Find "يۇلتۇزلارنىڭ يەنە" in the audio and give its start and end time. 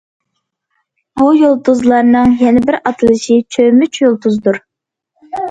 1.39-2.65